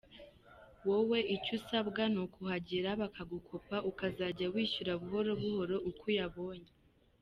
[0.87, 6.71] Wowe icyo usabwa ni ukuhagera bakagukopa ukazajya wishyura buhoro buhoro uko uyabonye.